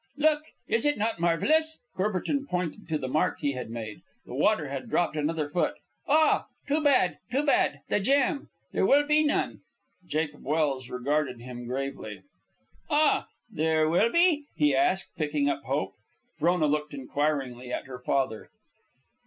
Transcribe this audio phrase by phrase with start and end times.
[0.17, 0.41] "Look!
[0.67, 4.01] Is it not marvellous?" Courbertin pointed to the mark he had made.
[4.25, 5.75] The water had dropped another foot.
[6.07, 6.47] "Ah!
[6.67, 7.19] Too bad!
[7.31, 7.81] too bad!
[7.87, 9.61] The jam; there will be none!"
[10.07, 12.23] Jacob Welse regarded him gravely.
[12.89, 13.27] "Ah!
[13.47, 15.93] There will be?" he asked, picking up hope.
[16.39, 18.49] Frona looked inquiringly at her father.